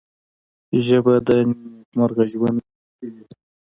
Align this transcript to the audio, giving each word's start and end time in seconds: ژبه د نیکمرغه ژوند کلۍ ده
ژبه 0.85 1.13
د 1.27 1.29
نیکمرغه 1.49 2.23
ژوند 2.31 2.57
کلۍ 2.67 3.09
ده 3.15 3.23